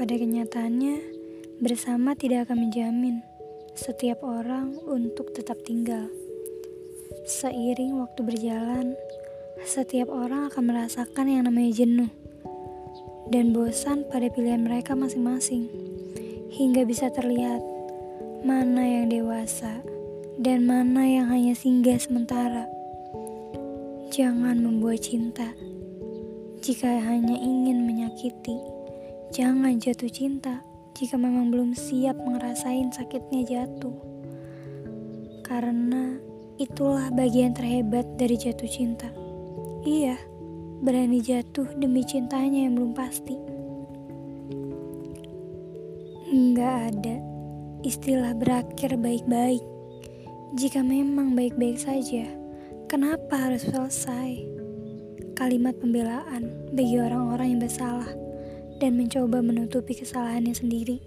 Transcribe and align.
pada 0.00 0.16
kenyataannya, 0.16 0.96
bersama 1.60 2.16
tidak 2.16 2.48
akan 2.48 2.64
menjamin 2.64 3.20
setiap 3.76 4.24
orang 4.24 4.80
untuk 4.88 5.28
tetap 5.36 5.60
tinggal. 5.60 6.08
Seiring 7.28 8.00
waktu 8.00 8.24
berjalan, 8.24 8.96
setiap 9.60 10.08
orang 10.08 10.48
akan 10.48 10.72
merasakan 10.72 11.28
yang 11.28 11.44
namanya 11.44 11.84
jenuh 11.84 12.08
dan 13.28 13.52
bosan 13.52 14.08
pada 14.08 14.32
pilihan 14.32 14.64
mereka 14.64 14.96
masing-masing, 14.96 15.68
hingga 16.48 16.88
bisa 16.88 17.12
terlihat 17.12 17.60
mana 18.40 18.80
yang 18.80 19.12
dewasa 19.12 19.84
dan 20.40 20.64
mana 20.64 21.04
yang 21.04 21.28
hanya 21.28 21.52
singgah 21.52 22.00
sementara. 22.00 22.64
Jangan 24.08 24.64
membuat 24.64 25.04
cinta 25.04 25.52
jika 26.64 26.88
hanya 26.88 27.36
ingin 27.36 27.84
menyakiti. 27.84 28.79
Jangan 29.30 29.78
jatuh 29.78 30.10
cinta 30.10 30.58
jika 30.98 31.14
memang 31.14 31.54
belum 31.54 31.70
siap 31.70 32.18
ngerasain 32.18 32.90
sakitnya 32.90 33.46
jatuh. 33.46 33.94
Karena 35.46 36.18
itulah 36.58 37.14
bagian 37.14 37.54
terhebat 37.54 38.18
dari 38.18 38.34
jatuh 38.34 38.66
cinta. 38.66 39.06
Iya, 39.86 40.18
berani 40.82 41.22
jatuh 41.22 41.78
demi 41.78 42.02
cintanya 42.02 42.66
yang 42.66 42.74
belum 42.74 42.90
pasti. 42.90 43.38
Enggak 46.26 46.90
ada 46.90 47.16
istilah 47.86 48.34
berakhir 48.34 48.98
baik-baik. 48.98 49.62
Jika 50.58 50.82
memang 50.82 51.38
baik-baik 51.38 51.78
saja, 51.78 52.26
kenapa 52.90 53.38
harus 53.38 53.62
selesai? 53.62 54.42
Kalimat 55.38 55.78
pembelaan 55.78 56.50
bagi 56.74 56.98
orang-orang 56.98 57.54
yang 57.54 57.62
bersalah 57.62 58.19
dan 58.80 58.96
mencoba 58.96 59.44
menutupi 59.44 59.92
kesalahannya 59.92 60.56
sendiri. 60.56 60.98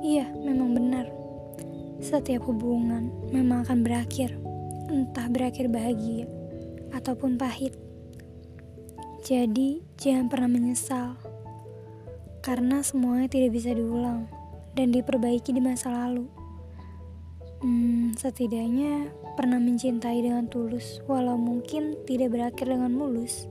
Iya, 0.00 0.32
memang 0.40 0.72
benar. 0.72 1.06
Setiap 2.00 2.48
hubungan 2.48 3.12
memang 3.28 3.68
akan 3.68 3.84
berakhir, 3.84 4.32
entah 4.88 5.28
berakhir 5.28 5.68
bahagia 5.68 6.24
ataupun 6.96 7.36
pahit. 7.36 7.76
Jadi, 9.20 9.84
jangan 10.00 10.32
pernah 10.32 10.48
menyesal, 10.48 11.18
karena 12.40 12.80
semuanya 12.80 13.26
tidak 13.26 13.58
bisa 13.58 13.74
diulang 13.74 14.30
dan 14.78 14.94
diperbaiki 14.94 15.50
di 15.50 15.60
masa 15.60 15.90
lalu. 15.90 16.30
Hmm, 17.60 18.14
setidaknya 18.14 19.10
pernah 19.34 19.58
mencintai 19.58 20.22
dengan 20.22 20.46
tulus, 20.46 21.02
walau 21.10 21.34
mungkin 21.34 21.98
tidak 22.06 22.32
berakhir 22.32 22.70
dengan 22.70 22.94
mulus. 22.94 23.50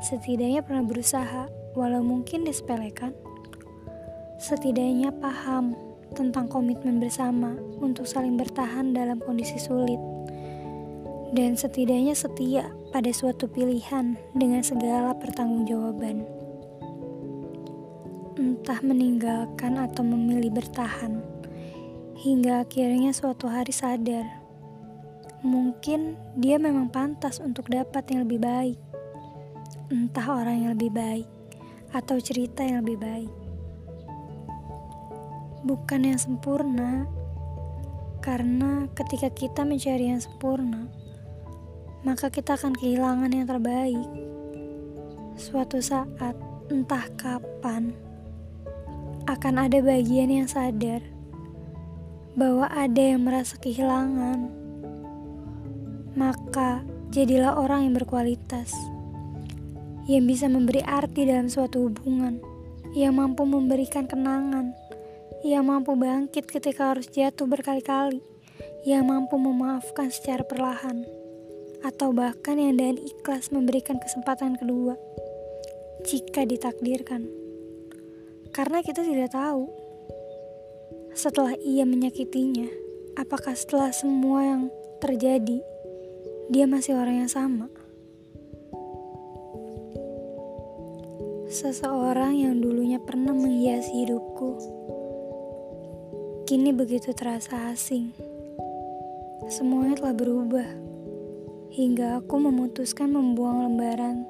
Setidaknya 0.00 0.64
pernah 0.64 0.86
berusaha, 0.88 1.63
walau 1.74 2.00
mungkin 2.00 2.46
disepelekan. 2.46 3.12
Setidaknya 4.38 5.14
paham 5.18 5.74
tentang 6.14 6.46
komitmen 6.46 7.02
bersama 7.02 7.58
untuk 7.82 8.06
saling 8.06 8.38
bertahan 8.38 8.94
dalam 8.94 9.18
kondisi 9.18 9.58
sulit. 9.58 9.98
Dan 11.34 11.58
setidaknya 11.58 12.14
setia 12.14 12.70
pada 12.94 13.10
suatu 13.10 13.50
pilihan 13.50 14.14
dengan 14.38 14.62
segala 14.62 15.18
pertanggungjawaban. 15.18 16.22
Entah 18.38 18.80
meninggalkan 18.86 19.82
atau 19.82 20.06
memilih 20.06 20.54
bertahan 20.54 21.18
hingga 22.22 22.62
akhirnya 22.62 23.10
suatu 23.10 23.50
hari 23.50 23.74
sadar. 23.74 24.24
Mungkin 25.42 26.16
dia 26.38 26.56
memang 26.56 26.88
pantas 26.88 27.42
untuk 27.42 27.66
dapat 27.66 28.06
yang 28.14 28.24
lebih 28.24 28.40
baik. 28.40 28.78
Entah 29.90 30.26
orang 30.38 30.56
yang 30.64 30.70
lebih 30.78 30.94
baik 30.94 31.33
atau 31.94 32.18
cerita 32.18 32.66
yang 32.66 32.82
lebih 32.82 32.98
baik. 32.98 33.32
Bukan 35.62 36.00
yang 36.02 36.18
sempurna, 36.18 37.06
karena 38.18 38.90
ketika 38.98 39.30
kita 39.30 39.62
mencari 39.62 40.10
yang 40.10 40.18
sempurna, 40.18 40.90
maka 42.02 42.28
kita 42.28 42.58
akan 42.58 42.74
kehilangan 42.76 43.30
yang 43.32 43.46
terbaik. 43.46 44.10
Suatu 45.38 45.78
saat, 45.78 46.36
entah 46.68 47.06
kapan, 47.16 47.94
akan 49.24 49.54
ada 49.56 49.80
bagian 49.80 50.28
yang 50.28 50.48
sadar 50.50 51.00
bahwa 52.36 52.68
ada 52.68 53.14
yang 53.14 53.24
merasa 53.24 53.56
kehilangan, 53.56 54.50
maka 56.18 56.82
jadilah 57.14 57.56
orang 57.56 57.88
yang 57.88 57.94
berkualitas, 57.96 58.74
yang 60.04 60.28
bisa 60.28 60.52
memberi 60.52 60.84
arti 60.84 61.24
dalam 61.24 61.48
suatu 61.48 61.88
hubungan, 61.88 62.36
yang 62.92 63.16
mampu 63.16 63.48
memberikan 63.48 64.04
kenangan, 64.04 64.76
yang 65.40 65.64
mampu 65.64 65.96
bangkit 65.96 66.44
ketika 66.44 66.92
harus 66.92 67.08
jatuh 67.08 67.48
berkali-kali, 67.48 68.20
yang 68.84 69.08
mampu 69.08 69.40
memaafkan 69.40 70.12
secara 70.12 70.44
perlahan, 70.44 71.08
atau 71.80 72.12
bahkan 72.12 72.60
yang 72.60 72.76
dan 72.76 73.00
ikhlas 73.00 73.48
memberikan 73.48 73.96
kesempatan 73.96 74.60
kedua. 74.60 74.96
Jika 76.04 76.44
ditakdirkan. 76.44 77.24
Karena 78.52 78.84
kita 78.84 79.00
tidak 79.02 79.32
tahu 79.32 79.72
setelah 81.16 81.56
ia 81.64 81.88
menyakitinya, 81.88 82.68
apakah 83.16 83.56
setelah 83.56 83.88
semua 83.90 84.44
yang 84.44 84.62
terjadi, 85.00 85.64
dia 86.52 86.68
masih 86.68 86.94
orang 86.94 87.24
yang 87.24 87.32
sama? 87.32 87.72
Seseorang 91.54 92.34
yang 92.34 92.58
dulunya 92.58 92.98
pernah 92.98 93.30
menghiasi 93.30 94.02
hidupku, 94.02 94.58
kini 96.50 96.74
begitu 96.74 97.14
terasa 97.14 97.70
asing. 97.70 98.10
Semuanya 99.46 100.02
telah 100.02 100.18
berubah, 100.18 100.66
hingga 101.70 102.18
aku 102.18 102.42
memutuskan 102.42 103.14
membuang 103.14 103.70
lembaran 103.70 104.26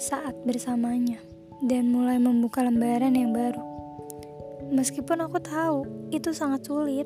saat 0.00 0.32
bersamanya 0.48 1.20
dan 1.60 1.92
mulai 1.92 2.16
membuka 2.16 2.64
lembaran 2.64 3.12
yang 3.12 3.36
baru. 3.36 3.60
Meskipun 4.72 5.28
aku 5.28 5.44
tahu 5.44 6.08
itu 6.08 6.32
sangat 6.32 6.64
sulit. 6.64 7.04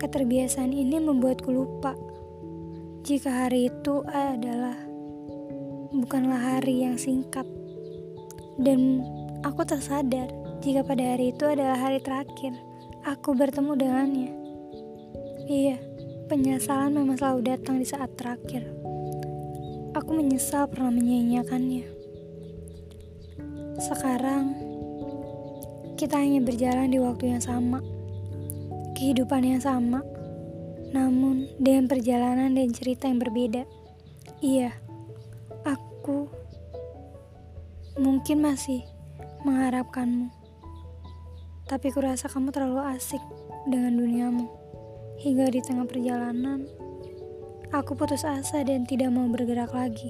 Keterbiasaan 0.00 0.72
ini 0.72 0.96
membuatku 0.96 1.52
lupa 1.52 1.92
jika 3.04 3.44
hari 3.44 3.68
itu 3.68 4.00
adalah 4.08 4.87
bukanlah 5.92 6.38
hari 6.58 6.84
yang 6.84 7.00
singkat. 7.00 7.46
Dan 8.58 9.02
aku 9.46 9.62
tak 9.64 9.80
sadar 9.80 10.28
jika 10.60 10.82
pada 10.82 11.14
hari 11.14 11.30
itu 11.30 11.46
adalah 11.46 11.78
hari 11.78 12.02
terakhir 12.02 12.52
aku 13.06 13.32
bertemu 13.32 13.72
dengannya. 13.78 14.30
Iya, 15.48 15.76
penyesalan 16.28 16.92
memang 16.92 17.16
selalu 17.16 17.40
datang 17.56 17.80
di 17.80 17.86
saat 17.88 18.12
terakhir. 18.20 18.68
Aku 19.96 20.10
menyesal 20.12 20.68
pernah 20.68 20.92
menyia-nyiakannya. 20.92 21.86
Sekarang, 23.80 24.44
kita 25.96 26.20
hanya 26.20 26.44
berjalan 26.44 26.92
di 26.92 26.98
waktu 27.00 27.32
yang 27.32 27.42
sama, 27.42 27.80
kehidupan 28.94 29.42
yang 29.42 29.62
sama, 29.62 30.04
namun 30.92 31.48
dengan 31.56 31.88
perjalanan 31.88 32.52
dan 32.52 32.68
cerita 32.74 33.08
yang 33.08 33.18
berbeda. 33.18 33.64
Iya, 34.44 34.70
aku 36.08 36.24
mungkin 38.00 38.40
masih 38.40 38.80
mengharapkanmu, 39.44 40.32
tapi 41.68 41.92
kurasa 41.92 42.32
kamu 42.32 42.48
terlalu 42.48 42.80
asik 42.96 43.20
dengan 43.68 43.92
duniamu. 43.92 44.48
Hingga 45.20 45.52
di 45.52 45.60
tengah 45.60 45.84
perjalanan, 45.84 46.64
aku 47.76 47.92
putus 47.92 48.24
asa 48.24 48.64
dan 48.64 48.88
tidak 48.88 49.12
mau 49.12 49.28
bergerak 49.28 49.68
lagi. 49.76 50.08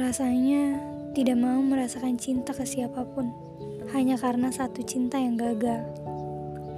Rasanya 0.00 0.80
tidak 1.12 1.36
mau 1.36 1.60
merasakan 1.60 2.16
cinta 2.16 2.56
ke 2.56 2.64
siapa 2.64 3.04
pun 3.12 3.28
hanya 3.92 4.16
karena 4.16 4.48
satu 4.48 4.80
cinta 4.80 5.20
yang 5.20 5.36
gagal. 5.36 5.84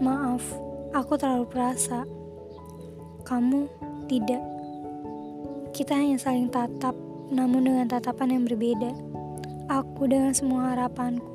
Maaf, 0.02 0.42
aku 0.90 1.14
terlalu 1.14 1.46
perasa. 1.46 2.02
Kamu 3.22 3.70
tidak. 4.10 4.55
Kita 5.76 5.92
hanya 5.92 6.16
saling 6.16 6.48
tatap, 6.48 6.96
namun 7.28 7.68
dengan 7.68 7.84
tatapan 7.84 8.32
yang 8.40 8.48
berbeda. 8.48 8.96
Aku 9.68 10.08
dengan 10.08 10.32
semua 10.32 10.72
harapanku, 10.72 11.28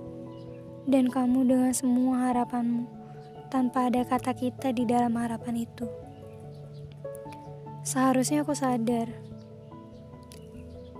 dan 0.89 1.13
kamu 1.13 1.45
dengan 1.45 1.69
semua 1.77 2.25
harapanmu, 2.33 2.89
tanpa 3.53 3.93
ada 3.93 4.01
kata 4.01 4.33
kita 4.33 4.73
di 4.73 4.89
dalam 4.89 5.13
harapan 5.13 5.61
itu. 5.61 5.85
Seharusnya 7.85 8.41
aku 8.41 8.57
sadar, 8.57 9.13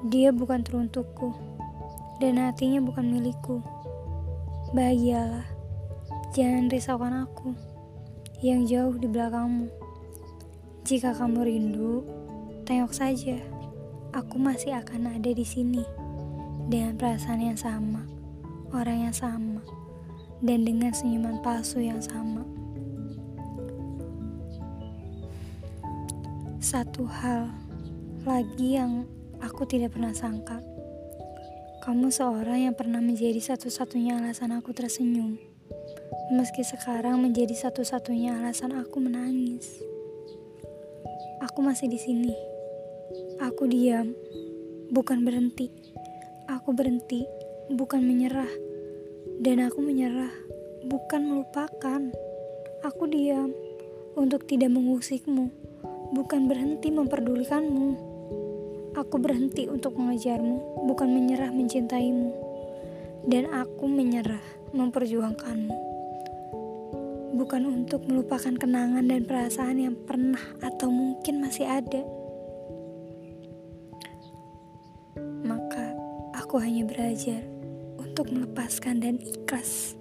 dia 0.06 0.30
bukan 0.30 0.62
teruntukku, 0.62 1.34
dan 2.22 2.38
hatinya 2.38 2.78
bukan 2.78 3.10
milikku. 3.10 3.58
Bahagialah, 4.70 5.50
jangan 6.38 6.70
risaukan 6.70 7.26
aku 7.26 7.58
yang 8.46 8.70
jauh 8.70 8.94
di 9.02 9.10
belakangmu. 9.10 9.66
Jika 10.86 11.18
kamu 11.18 11.42
rindu, 11.42 12.06
tengok 12.72 12.96
saja, 12.96 13.36
aku 14.16 14.40
masih 14.40 14.72
akan 14.80 15.20
ada 15.20 15.28
di 15.36 15.44
sini. 15.44 15.84
dengan 16.72 16.96
perasaan 16.96 17.44
yang 17.44 17.60
sama, 17.60 18.08
orang 18.72 19.12
yang 19.12 19.12
sama, 19.12 19.60
dan 20.40 20.64
dengan 20.64 20.96
senyuman 20.96 21.44
palsu 21.44 21.84
yang 21.84 22.00
sama. 22.00 22.48
Satu 26.64 27.04
hal 27.12 27.52
lagi 28.24 28.80
yang 28.80 29.04
aku 29.44 29.68
tidak 29.68 30.00
pernah 30.00 30.16
sangka. 30.16 30.64
Kamu 31.84 32.08
seorang 32.08 32.72
yang 32.72 32.76
pernah 32.80 33.04
menjadi 33.04 33.52
satu-satunya 33.52 34.24
alasan 34.24 34.56
aku 34.56 34.72
tersenyum. 34.72 35.36
Meski 36.32 36.64
sekarang 36.64 37.20
menjadi 37.20 37.68
satu-satunya 37.68 38.40
alasan 38.40 38.72
aku 38.80 39.04
menangis. 39.04 39.84
Aku 41.44 41.60
masih 41.60 41.92
di 41.92 42.00
sini. 42.00 42.51
Aku 43.42 43.66
diam, 43.66 44.14
bukan 44.92 45.26
berhenti. 45.26 45.72
Aku 46.46 46.76
berhenti, 46.76 47.24
bukan 47.72 48.04
menyerah. 48.04 48.52
Dan 49.42 49.64
aku 49.64 49.82
menyerah, 49.82 50.32
bukan 50.86 51.22
melupakan. 51.26 52.02
Aku 52.86 53.10
diam 53.10 53.52
untuk 54.14 54.46
tidak 54.46 54.72
mengusikmu, 54.74 55.50
bukan 56.14 56.46
berhenti 56.46 56.92
memperdulikanmu. 56.92 57.90
Aku 58.94 59.16
berhenti 59.18 59.72
untuk 59.72 59.96
mengejarmu, 59.96 60.86
bukan 60.86 61.10
menyerah 61.10 61.50
mencintaimu. 61.50 62.36
Dan 63.24 63.48
aku 63.50 63.88
menyerah 63.88 64.44
memperjuangkanmu. 64.76 65.76
Bukan 67.32 67.64
untuk 67.66 68.04
melupakan 68.06 68.54
kenangan 68.54 69.08
dan 69.08 69.24
perasaan 69.24 69.80
yang 69.80 69.96
pernah 69.96 70.42
atau 70.60 70.92
mungkin 70.92 71.42
masih 71.42 71.66
ada. 71.66 72.21
Aku 76.52 76.60
hanya 76.68 76.84
belajar 76.84 77.40
untuk 77.96 78.28
melepaskan 78.28 79.00
dan 79.00 79.16
ikhlas. 79.24 79.96